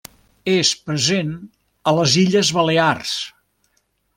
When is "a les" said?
1.91-2.17